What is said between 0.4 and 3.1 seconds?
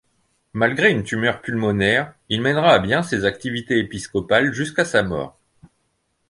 Malgré une tumeur pulmonaire, il mènera à bien